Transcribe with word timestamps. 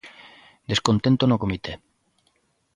Descontento 0.71 1.23
no 1.27 1.41
comité. 1.43 1.71